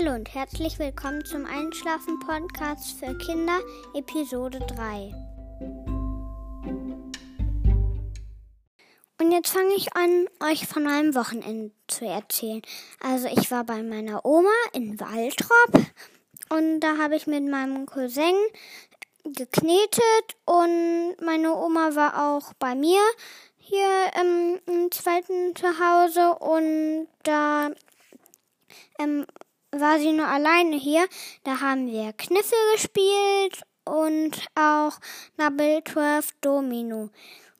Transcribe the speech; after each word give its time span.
Hallo 0.00 0.14
und 0.14 0.34
herzlich 0.34 0.78
willkommen 0.78 1.22
zum 1.26 1.44
Einschlafen 1.44 2.18
Podcast 2.20 2.98
für 2.98 3.18
Kinder, 3.18 3.60
Episode 3.94 4.58
3. 4.60 5.12
Und 9.20 9.30
jetzt 9.30 9.50
fange 9.50 9.74
ich 9.76 9.94
an, 9.94 10.26
euch 10.50 10.66
von 10.66 10.84
meinem 10.84 11.14
Wochenende 11.14 11.72
zu 11.86 12.06
erzählen. 12.06 12.62
Also 13.00 13.26
ich 13.26 13.50
war 13.50 13.64
bei 13.64 13.82
meiner 13.82 14.24
Oma 14.24 14.48
in 14.72 14.98
Waldrop 14.98 15.86
und 16.48 16.80
da 16.80 16.96
habe 16.96 17.16
ich 17.16 17.26
mit 17.26 17.46
meinem 17.46 17.84
Cousin 17.84 18.36
geknetet 19.24 20.36
und 20.46 21.16
meine 21.20 21.54
Oma 21.54 21.94
war 21.94 22.36
auch 22.36 22.54
bei 22.54 22.74
mir 22.74 23.00
hier 23.58 23.86
ähm, 24.18 24.60
im 24.64 24.90
zweiten 24.90 25.54
Zuhause 25.54 26.36
und 26.38 27.08
da 27.22 27.70
ähm, 28.98 29.26
war 29.72 29.98
sie 29.98 30.12
nur 30.12 30.26
alleine 30.26 30.76
hier. 30.76 31.06
Da 31.44 31.60
haben 31.60 31.86
wir 31.86 32.12
Kniffel 32.12 32.58
gespielt 32.74 33.62
und 33.84 34.40
auch 34.54 34.98
Double 35.36 35.82
12 35.84 36.28
Domino. 36.40 37.10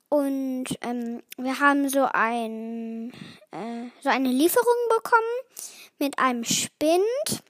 Und 0.09 0.65
ähm, 0.81 1.23
wir 1.37 1.59
haben 1.59 1.87
so, 1.87 2.05
ein, 2.11 3.11
äh, 3.51 3.89
so 4.01 4.09
eine 4.09 4.29
Lieferung 4.29 4.75
bekommen 4.89 5.71
mit 5.99 6.19
einem 6.19 6.43
Spind. 6.43 7.43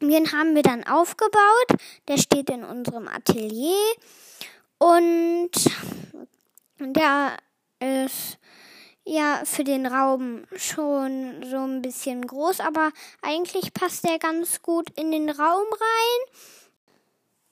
Den 0.00 0.32
haben 0.32 0.56
wir 0.56 0.62
dann 0.62 0.84
aufgebaut. 0.84 1.80
Der 2.08 2.18
steht 2.18 2.50
in 2.50 2.64
unserem 2.64 3.06
Atelier. 3.06 3.76
Und 4.78 5.52
der 6.80 7.36
ist 7.78 8.38
ja 9.04 9.42
für 9.44 9.64
den 9.64 9.86
Raum 9.86 10.44
schon 10.56 11.44
so 11.48 11.58
ein 11.58 11.82
bisschen 11.82 12.26
groß, 12.26 12.60
aber 12.60 12.90
eigentlich 13.22 13.72
passt 13.74 14.04
der 14.04 14.18
ganz 14.18 14.62
gut 14.62 14.88
in 14.96 15.10
den 15.10 15.28
Raum 15.30 15.66
rein. 15.70 16.36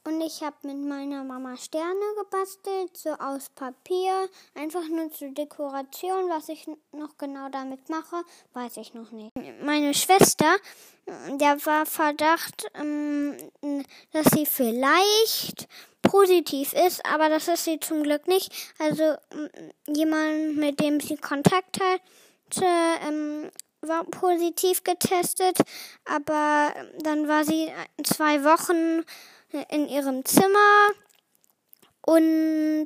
Und 0.05 0.21
ich 0.21 0.43
habe 0.43 0.57
mit 0.63 0.79
meiner 0.79 1.23
Mama 1.23 1.57
Sterne 1.57 2.01
gebastelt, 2.19 2.97
so 2.97 3.11
aus 3.11 3.51
Papier, 3.51 4.29
einfach 4.55 4.89
nur 4.89 5.13
zur 5.13 5.29
Dekoration. 5.29 6.29
Was 6.29 6.49
ich 6.49 6.67
noch 6.91 7.17
genau 7.19 7.49
damit 7.51 7.89
mache, 7.89 8.25
weiß 8.53 8.79
ich 8.79 8.95
noch 8.95 9.13
nicht. 9.13 9.31
Meine 9.63 9.95
Schwester, 9.95 10.57
der 11.07 11.65
war 11.67 11.87
Verdacht, 11.87 12.67
ähm, 12.75 13.37
dass 14.13 14.27
sie 14.35 14.45
vielleicht 14.45 15.69
positiv 16.03 16.73
ist, 16.73 17.07
aber 17.07 17.29
das 17.29 17.47
ist 17.47 17.65
sie 17.65 17.79
zum 17.79 18.03
Glück 18.03 18.27
nicht. 18.27 18.53
Also 18.81 19.15
jemand, 19.87 20.57
mit 20.57 20.81
dem 20.81 20.99
sie 20.99 21.17
Kontakt 21.17 21.79
hatte, 21.81 22.65
ähm, 23.07 23.51
war 23.83 24.05
positiv 24.05 24.85
getestet, 24.85 25.59
aber 26.05 26.73
dann 27.01 27.29
war 27.29 27.45
sie 27.45 27.73
zwei 28.05 28.45
Wochen 28.45 29.05
in 29.69 29.89
ihrem 29.89 30.25
Zimmer 30.25 30.91
und 32.03 32.85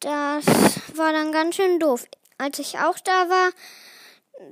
das 0.00 0.44
war 0.96 1.12
dann 1.12 1.32
ganz 1.32 1.56
schön 1.56 1.78
doof. 1.78 2.04
Als 2.36 2.58
ich 2.58 2.78
auch 2.78 2.98
da 2.98 3.28
war, 3.28 3.50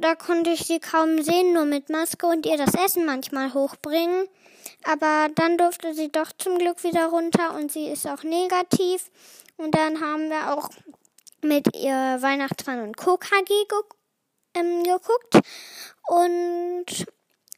da 0.01 0.15
konnte 0.15 0.51
ich 0.51 0.67
sie 0.67 0.81
kaum 0.81 1.23
sehen, 1.23 1.53
nur 1.53 1.65
mit 1.65 1.91
Maske 1.91 2.27
und 2.27 2.47
ihr 2.47 2.57
das 2.57 2.75
Essen 2.75 3.05
manchmal 3.05 3.53
hochbringen. 3.53 4.29
Aber 4.85 5.29
dann 5.35 5.59
durfte 5.59 5.95
sie 5.95 6.11
doch 6.11 6.33
zum 6.39 6.59
Glück 6.59 6.83
wieder 6.85 7.07
runter 7.07 7.55
und 7.55 7.73
sie 7.73 7.87
ist 7.87 8.07
auch 8.07 8.23
negativ. 8.23 9.11
Und 9.57 9.75
dann 9.75 10.01
haben 10.01 10.31
wir 10.31 10.55
auch 10.55 10.71
mit 11.43 11.77
ihr 11.77 12.19
Weihnachtsmann 12.21 12.81
und 12.83 12.97
KKG 12.97 13.45
ge 13.45 13.83
ähm, 14.55 14.85
geguckt 14.85 15.41
und 16.09 16.87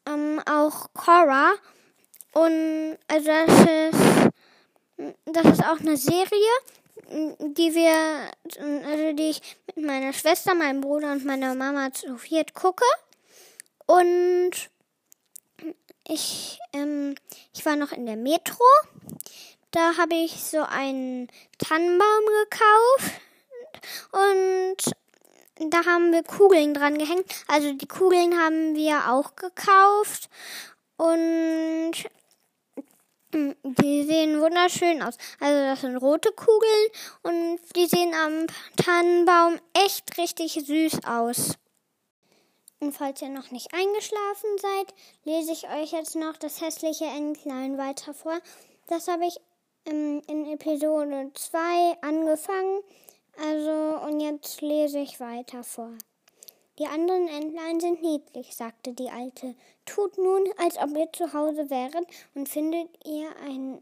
ähm, 0.07 0.41
auch 0.47 0.89
Cora. 0.95 1.53
Und 2.35 2.99
also 3.07 3.29
das 3.29 3.61
ist, 3.61 4.31
das 5.27 5.45
ist 5.53 5.65
auch 5.65 5.79
eine 5.79 5.97
Serie, 5.97 6.53
die 7.39 7.75
wir, 7.75 8.31
also 8.87 9.13
die 9.13 9.31
ich 9.31 9.57
mit 9.77 9.87
meiner 9.87 10.13
Schwester, 10.13 10.55
meinem 10.55 10.81
Bruder 10.81 11.13
und 11.13 11.25
meiner 11.25 11.55
Mama 11.55 11.93
zu 11.93 12.17
viert 12.19 12.55
gucke. 12.55 12.85
Und 13.87 14.51
ich, 16.09 16.59
ähm, 16.73 17.15
ich 17.55 17.65
war 17.65 17.77
noch 17.77 17.93
in 17.93 18.07
der 18.07 18.17
Metro. 18.17 18.65
Da 19.71 19.97
habe 19.97 20.15
ich 20.15 20.43
so 20.43 20.63
einen 20.63 21.29
Tannenbaum 21.59 22.25
gekauft 22.51 23.13
und 24.13 25.71
da 25.71 25.85
haben 25.85 26.13
wir 26.13 26.23
Kugeln 26.23 26.75
dran 26.75 26.99
gehängt. 26.99 27.45
Also 27.49 27.73
die 27.73 27.87
Kugeln 27.87 28.39
haben 28.39 28.75
wir 28.75 29.11
auch 29.13 29.37
gekauft 29.37 30.29
und 30.97 31.93
die 33.35 34.05
sehen 34.05 34.41
wunderschön 34.41 35.03
aus. 35.03 35.17
Also 35.41 35.61
das 35.61 35.81
sind 35.81 35.97
rote 35.97 36.31
Kugeln 36.33 36.89
und 37.23 37.59
die 37.77 37.87
sehen 37.87 38.15
am 38.15 38.47
Tannenbaum 38.77 39.59
echt 39.73 40.17
richtig 40.19 40.53
süß 40.53 41.05
aus. 41.07 41.55
Und 42.81 42.93
falls 42.93 43.23
ihr 43.23 43.29
noch 43.29 43.51
nicht 43.51 43.73
eingeschlafen 43.73 44.51
seid, 44.59 44.95
lese 45.25 45.53
ich 45.53 45.69
euch 45.69 45.93
jetzt 45.93 46.17
noch 46.17 46.37
das 46.37 46.61
hässliche 46.61 47.07
Entlein 47.07 47.79
weiter 47.79 48.13
vor. 48.13 48.39
Das 48.89 49.09
habe 49.09 49.27
ich 49.27 49.39
ähm, 49.87 50.23
in 50.27 50.53
Episode 50.53 51.31
2 51.35 51.97
angefangen. 52.03 52.83
Also, 53.43 54.07
und 54.07 54.21
jetzt 54.21 54.61
lese 54.61 54.99
ich 54.99 55.19
weiter 55.19 55.65
vor. 55.65 55.93
Die 56.79 56.87
anderen 56.87 57.29
Entlein 57.29 57.79
sind 57.79 58.03
niedlich, 58.03 58.57
sagte 58.57 58.93
die 58.93 59.09
Alte. 59.09 59.55
Tut 59.87 60.19
nun, 60.19 60.45
als 60.59 60.77
ob 60.77 60.97
ihr 60.97 61.13
zu 61.13 61.33
Hause 61.33 61.71
wäret 61.71 62.05
und 62.35 62.49
findet 62.49 62.89
ihr 63.07 63.29
einen 63.37 63.81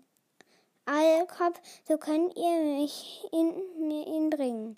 Aalkopf, 0.84 1.58
so 1.88 1.96
könnt 1.96 2.36
ihr 2.36 2.80
mich 2.80 3.24
in, 3.32 3.88
mir 3.88 4.06
ihn 4.06 4.28
bringen. 4.28 4.76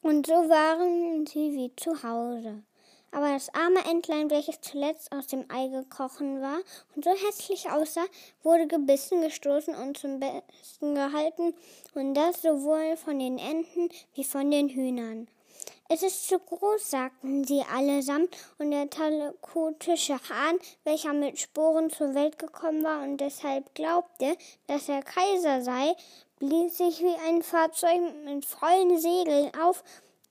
Und 0.00 0.28
so 0.28 0.34
waren 0.34 1.26
sie 1.26 1.54
wie 1.54 1.74
zu 1.74 2.04
Hause. 2.04 2.62
Aber 3.10 3.32
das 3.32 3.52
arme 3.52 3.84
Entlein, 3.90 4.30
welches 4.30 4.60
zuletzt 4.60 5.10
aus 5.10 5.26
dem 5.26 5.44
Ei 5.50 5.66
gekrochen 5.68 6.40
war 6.40 6.60
und 6.94 7.04
so 7.04 7.10
hässlich 7.10 7.68
aussah, 7.70 8.04
wurde 8.42 8.68
gebissen, 8.68 9.22
gestoßen 9.22 9.74
und 9.74 9.98
zum 9.98 10.20
Besten 10.20 10.94
gehalten, 10.94 11.54
und 11.94 12.14
das 12.14 12.42
sowohl 12.42 12.96
von 12.96 13.18
den 13.18 13.38
Enten 13.38 13.88
wie 14.14 14.24
von 14.24 14.50
den 14.50 14.68
Hühnern. 14.68 15.26
Es 15.90 16.02
ist 16.02 16.28
zu 16.28 16.38
groß, 16.38 16.90
sagten 16.90 17.44
sie 17.44 17.62
allesamt, 17.74 18.36
und 18.58 18.72
der 18.72 18.90
talakotische 18.90 20.18
Hahn, 20.28 20.58
welcher 20.84 21.14
mit 21.14 21.38
Sporen 21.38 21.88
zur 21.88 22.14
Welt 22.14 22.38
gekommen 22.38 22.84
war 22.84 23.02
und 23.02 23.16
deshalb 23.16 23.74
glaubte, 23.74 24.36
dass 24.66 24.90
er 24.90 25.02
Kaiser 25.02 25.62
sei, 25.62 25.96
blies 26.40 26.76
sich 26.76 27.00
wie 27.00 27.16
ein 27.26 27.42
Fahrzeug 27.42 28.02
mit 28.26 28.44
vollen 28.44 28.98
Segeln 28.98 29.50
auf, 29.58 29.82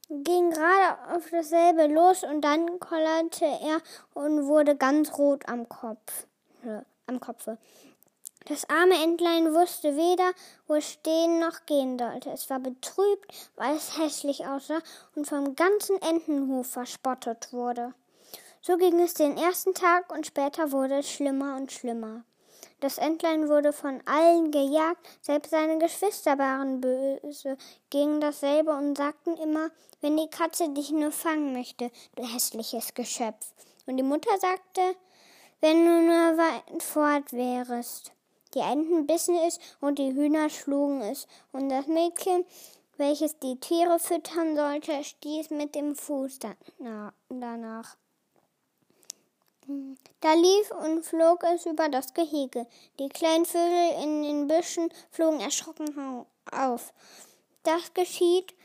ging 0.10 0.52
gerade 0.52 1.16
auf 1.16 1.28
dasselbe 1.32 1.88
los 1.88 2.24
und 2.24 2.42
dann 2.42 2.80
kollerte 2.80 3.46
er 3.46 3.82
und 4.14 4.46
wurde 4.46 4.76
ganz 4.76 5.18
rot 5.18 5.50
am 5.50 5.68
Kopf, 5.68 6.28
äh, 6.66 6.82
am 7.08 7.20
Kopfe. 7.20 7.58
Das 8.50 8.70
arme 8.70 8.96
Entlein 9.04 9.54
wusste 9.54 9.98
weder, 9.98 10.32
wo 10.68 10.76
es 10.76 10.94
stehen 10.94 11.40
noch 11.40 11.66
gehen 11.66 12.00
sollte. 12.00 12.30
Es 12.30 12.50
war 12.50 12.60
betrübt, 12.60 13.34
weil 13.58 13.76
es 13.76 13.98
hässlich 13.98 14.48
aussah 14.48 14.80
und 15.16 15.28
vom 15.28 15.54
ganzen 15.58 16.02
Entenhof 16.02 16.68
verspottet 16.68 17.52
wurde. 17.52 17.94
So 18.62 18.78
ging 18.78 19.02
es 19.02 19.16
den 19.16 19.38
ersten 19.38 19.74
Tag 19.74 20.14
und 20.14 20.26
später 20.26 20.72
wurde 20.72 21.00
es 21.00 21.12
schlimmer 21.12 21.58
und 21.58 21.74
schlimmer. 21.74 22.24
Das 22.80 22.98
Entlein 22.98 23.50
wurde 23.50 23.74
von 23.74 24.02
allen 24.06 24.50
gejagt, 24.52 25.06
selbst 25.22 25.52
seine 25.52 25.78
Geschwister 25.78 26.38
waren 26.38 26.80
böse 26.80 27.58
gegen 27.90 28.22
dasselbe 28.22 28.72
und 28.72 28.98
sagten 28.98 29.36
immer, 29.36 29.72
wenn 30.00 30.16
die 30.16 30.30
Katze 30.30 30.70
dich 30.70 30.92
nur 30.92 31.12
fangen 31.12 31.52
möchte, 31.52 31.92
du 32.16 32.24
hässliches 32.24 32.94
Geschöpf. 32.94 33.52
Und 33.88 33.98
die 33.98 34.04
Mutter 34.04 34.38
sagte, 34.40 34.96
wenn 35.60 35.84
du 35.86 36.02
nur 36.02 36.38
weit 36.38 36.84
fort 36.84 37.34
wärest. 37.34 38.12
Die 38.54 38.60
Enten 38.60 39.08
bissen 39.08 39.36
es 39.36 39.60
und 39.82 40.00
die 40.00 40.14
Hühner 40.14 40.50
schlugen 40.50 41.02
es, 41.02 41.28
und 41.52 41.70
das 41.70 41.88
Mädchen, 41.88 42.46
welches 42.98 43.38
die 43.40 43.60
Tiere 43.60 44.00
füttern 44.00 44.56
sollte, 44.56 45.04
stieß 45.04 45.52
mit 45.52 45.76
dem 45.76 45.96
Fuß 45.96 46.40
danach. 47.30 47.98
Da 50.22 50.34
lief 50.34 50.72
und 50.72 51.04
flog 51.04 51.44
es 51.44 51.66
über 51.66 51.90
das 51.90 52.14
Gehege. 52.14 52.66
Die 53.00 53.10
kleinen 53.10 53.46
Vögel 53.46 54.02
in 54.02 54.24
den 54.24 54.48
Büschen 54.48 54.90
flogen 55.12 55.42
erschrocken 55.42 56.26
auf. 56.52 56.94
Das 57.64 57.94
geschieht, 57.94 58.56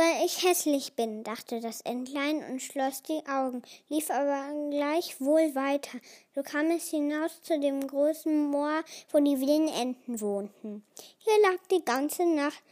weil 0.00 0.24
ich 0.24 0.42
hässlich 0.42 0.94
bin, 0.94 1.24
dachte 1.24 1.60
das 1.60 1.82
Entlein 1.82 2.42
und 2.50 2.62
schloss 2.62 3.02
die 3.02 3.20
Augen, 3.28 3.60
lief 3.90 4.10
aber 4.10 4.46
gleich 4.70 5.20
wohl 5.20 5.54
weiter. 5.54 5.98
So 6.34 6.42
kam 6.42 6.70
es 6.70 6.88
hinaus 6.88 7.42
zu 7.42 7.60
dem 7.60 7.86
großen 7.86 8.50
Moor, 8.50 8.82
wo 9.12 9.18
die 9.18 9.38
wilden 9.38 9.68
Enten 9.68 10.18
wohnten. 10.22 10.82
Hier 11.18 11.34
lag 11.42 11.58
die 11.70 11.84
ganze 11.84 12.24
Nacht, 12.24 12.62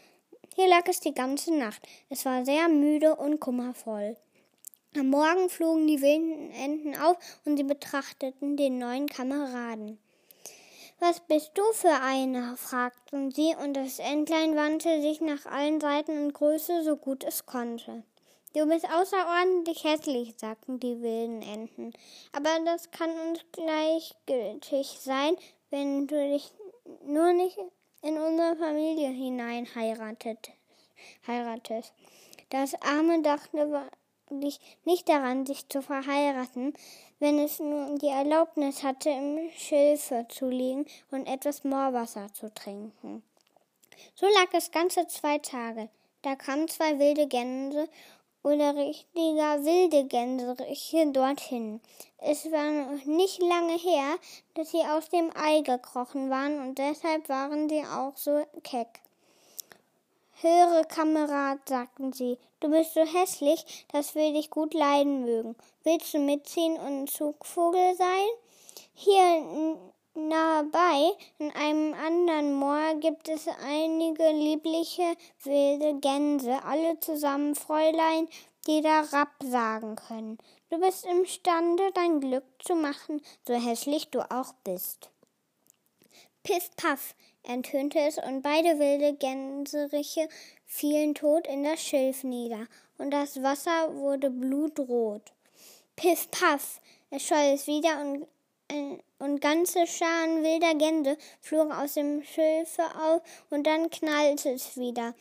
hier 0.54 0.68
lag 0.68 0.86
es 0.86 1.00
die 1.00 1.12
ganze 1.12 1.52
Nacht. 1.52 1.82
Es 2.08 2.24
war 2.24 2.46
sehr 2.46 2.66
müde 2.70 3.14
und 3.14 3.40
kummervoll. 3.40 4.16
Am 4.96 5.10
Morgen 5.10 5.50
flogen 5.50 5.86
die 5.86 6.00
wilden 6.00 6.50
Enten 6.52 6.96
auf 6.96 7.18
und 7.44 7.58
sie 7.58 7.64
betrachteten 7.64 8.56
den 8.56 8.78
neuen 8.78 9.06
Kameraden. 9.06 9.98
Was 11.00 11.20
bist 11.20 11.52
du 11.54 11.62
für 11.72 12.02
einer? 12.02 12.56
fragten 12.56 13.30
sie, 13.30 13.54
und 13.62 13.74
das 13.74 14.00
Entlein 14.00 14.56
wandte 14.56 15.00
sich 15.00 15.20
nach 15.20 15.46
allen 15.46 15.80
Seiten 15.80 16.24
und 16.24 16.34
grüßte 16.34 16.82
so 16.82 16.96
gut 16.96 17.22
es 17.22 17.46
konnte. 17.46 18.02
Du 18.52 18.66
bist 18.66 18.84
außerordentlich 18.90 19.84
hässlich, 19.84 20.34
sagten 20.36 20.80
die 20.80 21.00
wilden 21.00 21.42
Enten. 21.42 21.92
Aber 22.32 22.50
das 22.64 22.90
kann 22.90 23.10
uns 23.10 23.44
gleichgültig 23.52 24.98
sein, 25.00 25.36
wenn 25.70 26.08
du 26.08 26.16
dich 26.16 26.50
nur 27.04 27.32
nicht 27.32 27.56
in 28.02 28.18
unsere 28.18 28.56
Familie 28.56 29.10
hinein 29.10 29.68
heiratest. 29.76 30.50
Das 32.50 32.74
Arme 32.82 33.22
dachte 33.22 33.88
nicht 34.30 35.08
daran, 35.08 35.46
sich 35.46 35.68
zu 35.68 35.82
verheiraten, 35.82 36.74
wenn 37.18 37.38
es 37.38 37.58
nun 37.58 37.98
die 37.98 38.08
Erlaubnis 38.08 38.82
hatte, 38.82 39.10
im 39.10 39.50
Schilfe 39.56 40.26
zu 40.28 40.48
liegen 40.48 40.86
und 41.10 41.26
etwas 41.26 41.64
Moorwasser 41.64 42.32
zu 42.32 42.52
trinken. 42.52 43.22
So 44.14 44.26
lag 44.26 44.52
es 44.52 44.70
ganze 44.70 45.06
zwei 45.08 45.38
Tage. 45.38 45.88
Da 46.22 46.36
kamen 46.36 46.68
zwei 46.68 46.98
wilde 46.98 47.26
Gänse 47.26 47.88
oder 48.42 48.74
richtiger 48.76 49.64
wilde 49.64 50.04
Gänseriche 50.06 51.06
dorthin. 51.12 51.80
Es 52.18 52.50
war 52.50 52.70
noch 52.70 53.04
nicht 53.04 53.40
lange 53.40 53.76
her, 53.76 54.16
dass 54.54 54.70
sie 54.70 54.80
aus 54.80 55.08
dem 55.08 55.30
Ei 55.36 55.60
gekrochen 55.60 56.30
waren 56.30 56.60
und 56.60 56.78
deshalb 56.78 57.28
waren 57.28 57.68
sie 57.68 57.82
auch 57.84 58.16
so 58.16 58.44
keck. 58.62 59.00
Höre, 60.40 60.84
Kamerad, 60.84 61.68
sagten 61.68 62.12
sie, 62.12 62.38
du 62.60 62.70
bist 62.70 62.94
so 62.94 63.04
hässlich, 63.04 63.86
dass 63.92 64.14
wir 64.14 64.32
dich 64.32 64.50
gut 64.50 64.72
leiden 64.72 65.24
mögen. 65.24 65.56
Willst 65.82 66.14
du 66.14 66.20
mitziehen 66.20 66.76
und 66.76 67.10
Zugvogel 67.10 67.96
sein? 67.96 68.28
Hier 68.94 69.76
nahe 70.14 70.62
bei, 70.70 71.10
in 71.40 71.50
einem 71.56 71.92
anderen 71.92 72.54
Moor, 72.54 72.94
gibt 73.00 73.28
es 73.28 73.48
einige 73.66 74.30
liebliche 74.30 75.16
wilde 75.42 75.98
Gänse, 75.98 76.62
alle 76.62 77.00
zusammen 77.00 77.56
Fräulein, 77.56 78.28
die 78.68 78.80
da 78.80 79.00
Rapp 79.00 79.34
sagen 79.42 79.96
können. 79.96 80.38
Du 80.70 80.78
bist 80.78 81.04
imstande, 81.04 81.90
dein 81.94 82.20
Glück 82.20 82.44
zu 82.60 82.76
machen, 82.76 83.20
so 83.44 83.54
hässlich 83.54 84.10
du 84.10 84.20
auch 84.30 84.52
bist. 84.62 85.10
Piff 86.44 86.70
paff, 86.76 87.14
ertönte 87.42 87.98
es, 88.00 88.18
und 88.18 88.42
beide 88.42 88.78
wilde 88.78 89.14
Gänseriche 89.14 90.28
fielen 90.66 91.14
tot 91.14 91.46
in 91.46 91.64
das 91.64 91.80
Schilf 91.80 92.24
nieder, 92.24 92.66
und 92.98 93.10
das 93.10 93.42
Wasser 93.42 93.94
wurde 93.94 94.30
blutrot. 94.30 95.22
Piff 95.96 96.30
paff, 96.30 96.80
es 97.10 97.22
scholl 97.26 97.54
es 97.54 97.66
wieder, 97.66 98.00
und, 98.00 98.26
äh, 98.68 98.98
und 99.18 99.40
ganze 99.40 99.86
Scharen 99.86 100.42
wilder 100.42 100.74
Gänse 100.74 101.16
flogen 101.40 101.72
aus 101.72 101.94
dem 101.94 102.22
Schilfe 102.22 102.82
auf, 103.00 103.22
und 103.50 103.66
dann 103.66 103.90
knallte 103.90 104.50
es 104.50 104.76
wieder. 104.76 105.14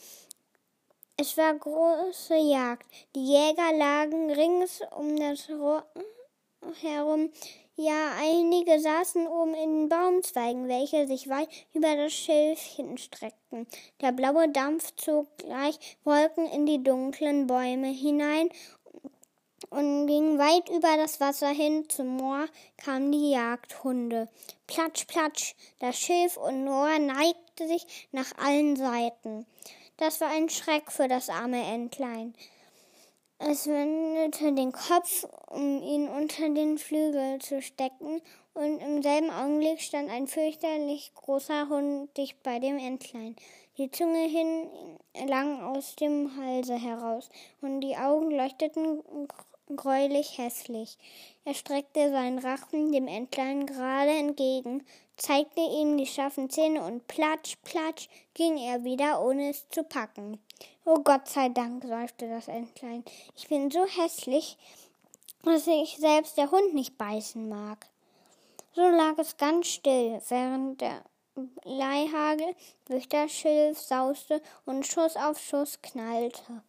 Es 1.19 1.35
war 1.35 1.55
große 1.55 2.35
Jagd. 2.35 2.85
Die 3.15 3.25
Jäger 3.25 3.73
lagen 3.73 4.29
rings 4.29 4.81
um 4.95 5.15
das 5.17 5.49
Rohr 5.49 5.83
herum, 6.81 7.31
ja, 7.77 8.13
einige 8.19 8.79
saßen 8.79 9.27
oben 9.27 9.53
in 9.53 9.81
den 9.81 9.89
Baumzweigen, 9.89 10.67
welche 10.67 11.05
sich 11.05 11.29
weit 11.29 11.47
über 11.73 11.95
das 11.95 12.11
Schilfchen 12.11 12.97
streckten. 12.97 13.67
Der 14.01 14.11
blaue 14.11 14.49
Dampf 14.49 14.95
zog 14.95 15.37
gleich 15.37 15.79
Wolken 16.03 16.47
in 16.47 16.65
die 16.65 16.83
dunklen 16.83 17.45
Bäume 17.45 17.89
hinein 17.89 18.49
und 19.69 20.07
ging 20.07 20.39
weit 20.39 20.69
über 20.69 20.97
das 20.97 21.19
Wasser 21.19 21.49
hin. 21.49 21.87
Zum 21.87 22.17
Moor 22.17 22.47
kamen 22.77 23.11
die 23.11 23.29
Jagdhunde. 23.31 24.27
Platsch, 24.65 25.05
platsch, 25.05 25.53
das 25.77 25.99
Schilf 25.99 26.35
und 26.37 26.65
Moor 26.65 26.97
neigte 26.97 27.67
sich 27.67 28.09
nach 28.11 28.31
allen 28.43 28.75
Seiten. 28.75 29.45
Das 29.97 30.19
war 30.19 30.29
ein 30.29 30.49
Schreck 30.49 30.91
für 30.91 31.07
das 31.07 31.29
arme 31.29 31.63
Entlein. 31.63 32.33
Es 33.39 33.67
wendete 33.67 34.51
den 34.53 34.71
Kopf, 34.71 35.27
um 35.45 35.83
ihn 35.83 36.09
unter 36.09 36.49
den 36.49 36.79
Flügel 36.79 37.37
zu 37.39 37.61
stecken, 37.61 38.19
und 38.55 38.79
im 38.79 39.03
selben 39.03 39.29
Augenblick 39.29 39.79
stand 39.79 40.09
ein 40.09 40.25
fürchterlich 40.25 41.13
großer 41.13 41.69
Hund 41.69 42.17
dicht 42.17 42.41
bei 42.41 42.57
dem 42.57 42.79
Entlein. 42.79 43.35
Die 43.77 43.91
Zunge 43.91 44.27
hing 44.27 44.71
lang 45.27 45.61
aus 45.61 45.95
dem 45.95 46.35
Halse 46.35 46.81
heraus, 46.81 47.29
und 47.61 47.81
die 47.81 47.95
Augen 47.95 48.31
leuchteten 48.31 49.03
greulich 49.75 50.39
hässlich. 50.39 50.97
Er 51.45 51.53
streckte 51.53 52.09
seinen 52.09 52.39
Rachen 52.39 52.91
dem 52.91 53.07
Entlein 53.07 53.67
gerade 53.67 54.17
entgegen, 54.17 54.83
zeigte 55.15 55.61
ihm 55.61 55.95
die 55.97 56.07
scharfen 56.07 56.49
Zähne 56.49 56.83
und 56.83 57.07
platsch, 57.07 57.55
platsch 57.63 58.09
ging 58.33 58.57
er 58.57 58.83
wieder, 58.83 59.23
ohne 59.23 59.51
es 59.51 59.69
zu 59.69 59.83
packen. 59.83 60.39
Oh 60.85 60.99
Gott 60.99 61.27
sei 61.27 61.49
Dank, 61.49 61.83
seufzte 61.83 62.29
das 62.29 62.47
Entlein. 62.47 63.03
Ich 63.35 63.47
bin 63.47 63.69
so 63.69 63.85
hässlich, 63.85 64.57
dass 65.43 65.67
ich 65.67 65.97
selbst 65.97 66.37
der 66.37 66.51
Hund 66.51 66.73
nicht 66.73 66.97
beißen 66.97 67.49
mag. 67.49 67.87
So 68.73 68.81
lag 68.81 69.17
es 69.17 69.37
ganz 69.37 69.67
still, 69.67 70.21
während 70.29 70.81
der 70.81 71.03
Leihagel 71.63 72.55
durch 72.85 73.09
das 73.09 73.31
Schilf 73.31 73.79
sauste 73.79 74.41
und 74.65 74.85
Schuss 74.85 75.15
auf 75.15 75.39
Schuss 75.39 75.81
knallte. 75.81 76.63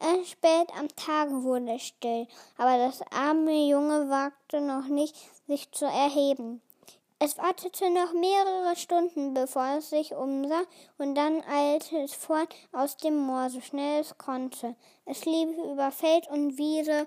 Erst 0.00 0.30
spät 0.30 0.68
am 0.76 0.88
Tage 0.96 1.44
wurde 1.44 1.74
es 1.74 1.82
still, 1.82 2.26
aber 2.56 2.76
das 2.76 3.02
arme 3.12 3.68
Junge 3.68 4.10
wagte 4.10 4.60
noch 4.60 4.88
nicht, 4.88 5.16
sich 5.46 5.70
zu 5.70 5.84
erheben. 5.84 6.60
Es 7.24 7.38
wartete 7.38 7.88
noch 7.88 8.12
mehrere 8.14 8.74
Stunden, 8.74 9.32
bevor 9.32 9.76
es 9.78 9.90
sich 9.90 10.12
umsah, 10.12 10.64
und 10.98 11.14
dann 11.14 11.40
eilte 11.44 11.98
es 11.98 12.12
fort 12.14 12.52
aus 12.72 12.96
dem 12.96 13.16
Moor, 13.16 13.48
so 13.48 13.60
schnell 13.60 14.00
es 14.00 14.18
konnte. 14.18 14.74
Es 15.04 15.24
lief 15.24 15.56
über 15.56 15.92
Feld 15.92 16.26
und 16.26 16.58
Wiese, 16.58 17.06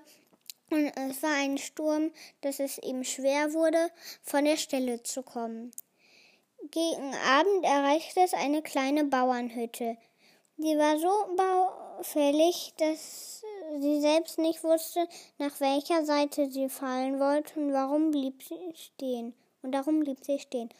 und 0.70 0.86
es 0.96 1.22
war 1.22 1.34
ein 1.34 1.58
Sturm, 1.58 2.12
dass 2.40 2.60
es 2.60 2.78
ihm 2.78 3.04
schwer 3.04 3.52
wurde, 3.52 3.90
von 4.22 4.46
der 4.46 4.56
Stelle 4.56 5.02
zu 5.02 5.22
kommen. 5.22 5.70
Gegen 6.70 7.14
Abend 7.28 7.64
erreichte 7.64 8.20
es 8.20 8.32
eine 8.32 8.62
kleine 8.62 9.04
Bauernhütte. 9.04 9.98
Die 10.56 10.78
war 10.78 10.98
so 10.98 11.12
baufällig, 11.36 12.72
dass 12.78 13.42
sie 13.80 14.00
selbst 14.00 14.38
nicht 14.38 14.64
wusste, 14.64 15.06
nach 15.36 15.60
welcher 15.60 16.06
Seite 16.06 16.50
sie 16.50 16.70
fallen 16.70 17.20
wollte 17.20 17.60
und 17.60 17.74
warum 17.74 18.12
blieb 18.12 18.42
sie 18.42 18.72
stehen 18.74 19.34
und 19.66 19.72
darum 19.72 20.00
blieb 20.00 20.24
sie 20.24 20.38
stehen. 20.38 20.70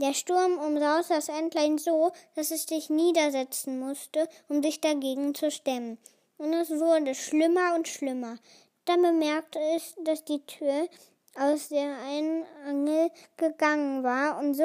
Der 0.00 0.14
Sturm 0.14 0.58
umsauste 0.58 1.14
das 1.14 1.28
Entlein 1.28 1.76
so, 1.76 2.10
dass 2.34 2.50
es 2.50 2.64
sich 2.64 2.88
niedersetzen 2.88 3.78
musste, 3.78 4.28
um 4.48 4.62
sich 4.62 4.80
dagegen 4.80 5.34
zu 5.34 5.50
stemmen. 5.50 5.98
Und 6.38 6.54
es 6.54 6.70
wurde 6.70 7.14
schlimmer 7.14 7.74
und 7.74 7.86
schlimmer. 7.86 8.38
Dann 8.86 9.02
bemerkte 9.02 9.58
es, 9.76 9.94
dass 10.02 10.24
die 10.24 10.40
Tür 10.46 10.88
aus 11.36 11.68
der 11.68 11.98
einen 11.98 12.44
Angel 12.66 13.10
gegangen 13.36 14.02
war 14.02 14.38
und 14.38 14.54
so 14.54 14.64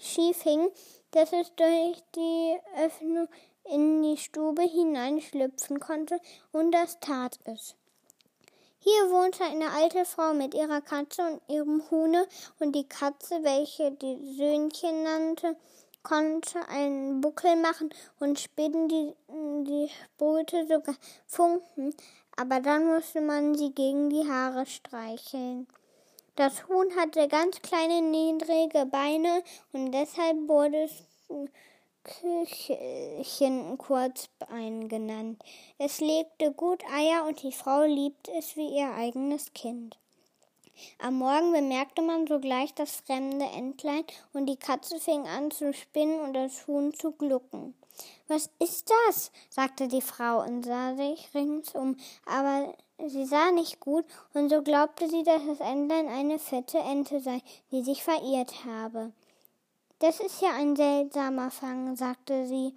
schief 0.00 0.42
hing, 0.42 0.70
dass 1.10 1.32
es 1.34 1.54
durch 1.54 2.02
die 2.16 2.56
Öffnung 2.82 3.28
in 3.64 4.02
die 4.02 4.16
Stube 4.16 4.62
hineinschlüpfen 4.62 5.78
konnte, 5.78 6.18
und 6.52 6.72
das 6.72 6.98
tat 7.00 7.38
es. 7.44 7.76
Hier 8.84 9.10
wohnte 9.12 9.44
eine 9.44 9.70
alte 9.70 10.04
Frau 10.04 10.34
mit 10.34 10.54
ihrer 10.54 10.80
Katze 10.80 11.22
und 11.22 11.40
ihrem 11.46 11.88
Huhne, 11.88 12.26
und 12.58 12.74
die 12.74 12.88
Katze, 12.88 13.44
welche 13.44 13.92
die 13.92 14.34
Söhnchen 14.36 15.04
nannte, 15.04 15.54
konnte 16.02 16.68
einen 16.68 17.20
Buckel 17.20 17.54
machen 17.54 17.90
und 18.18 18.40
Spinnen, 18.40 18.88
die, 18.88 19.14
die 19.28 19.88
sprühte 19.88 20.66
sogar 20.66 20.96
Funken, 21.28 21.94
aber 22.36 22.58
dann 22.58 22.86
musste 22.86 23.20
man 23.20 23.54
sie 23.54 23.70
gegen 23.70 24.10
die 24.10 24.28
Haare 24.28 24.66
streicheln. 24.66 25.68
Das 26.34 26.66
Huhn 26.66 26.88
hatte 26.96 27.28
ganz 27.28 27.62
kleine, 27.62 28.02
niedrige 28.02 28.86
Beine 28.86 29.44
und 29.72 29.92
deshalb 29.92 30.48
wurde 30.48 30.84
es 30.84 31.04
Küchelchen 32.04 33.78
Kurzbein 33.78 34.88
genannt. 34.88 35.40
Es 35.78 36.00
legte 36.00 36.52
gut 36.52 36.82
Eier 36.92 37.24
und 37.26 37.42
die 37.42 37.52
Frau 37.52 37.84
liebt 37.84 38.28
es 38.28 38.56
wie 38.56 38.76
ihr 38.76 38.92
eigenes 38.94 39.52
Kind. 39.52 39.96
Am 40.98 41.18
Morgen 41.18 41.52
bemerkte 41.52 42.02
man 42.02 42.26
sogleich 42.26 42.74
das 42.74 42.96
fremde 42.96 43.44
Entlein 43.44 44.04
und 44.32 44.46
die 44.46 44.56
Katze 44.56 44.98
fing 44.98 45.28
an 45.28 45.52
zu 45.52 45.72
spinnen 45.72 46.20
und 46.20 46.34
das 46.34 46.66
Huhn 46.66 46.92
zu 46.92 47.12
glucken. 47.12 47.74
Was 48.26 48.50
ist 48.58 48.90
das? 48.90 49.30
sagte 49.48 49.86
die 49.86 50.02
Frau 50.02 50.42
und 50.42 50.64
sah 50.64 50.96
sich 50.96 51.28
ringsum, 51.34 51.96
aber 52.26 52.74
sie 53.06 53.26
sah 53.26 53.52
nicht 53.52 53.78
gut 53.78 54.06
und 54.34 54.48
so 54.48 54.62
glaubte 54.62 55.08
sie, 55.08 55.22
dass 55.22 55.42
das 55.46 55.60
Entlein 55.60 56.08
eine 56.08 56.38
fette 56.38 56.78
Ente 56.78 57.20
sei, 57.20 57.42
die 57.70 57.82
sich 57.82 58.02
verirrt 58.02 58.64
habe. 58.64 59.12
Das 60.02 60.18
ist 60.18 60.42
ja 60.42 60.52
ein 60.56 60.74
seltsamer 60.74 61.52
Fang, 61.52 61.94
sagte 61.94 62.44
sie. 62.48 62.74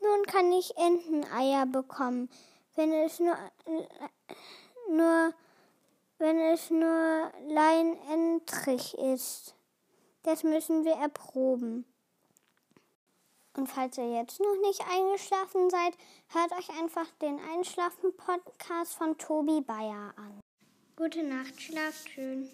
Nun 0.00 0.26
kann 0.26 0.50
ich 0.50 0.76
Enteneier 0.76 1.66
bekommen, 1.66 2.28
wenn 2.74 2.92
es 2.92 3.20
nur 3.20 3.36
nur, 4.90 5.32
wenn 6.18 6.40
es 6.40 6.68
nur 6.70 7.30
leinentrig 7.46 8.98
ist. 8.98 9.54
Das 10.24 10.42
müssen 10.42 10.84
wir 10.84 10.94
erproben. 10.94 11.84
Und 13.56 13.68
falls 13.68 13.96
ihr 13.96 14.10
jetzt 14.10 14.40
noch 14.40 14.56
nicht 14.62 14.80
eingeschlafen 14.80 15.70
seid, 15.70 15.94
hört 16.32 16.50
euch 16.58 16.70
einfach 16.80 17.06
den 17.22 17.38
Einschlafen-Podcast 17.54 18.94
von 18.94 19.16
Tobi 19.16 19.60
Bayer 19.60 20.12
an. 20.16 20.40
Gute 20.96 21.22
Nacht, 21.22 21.60
schlaft 21.62 22.10
schön. 22.10 22.50